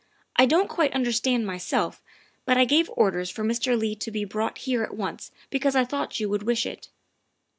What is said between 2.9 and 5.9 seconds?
orders for Mr. Leigh to be brought here at once because I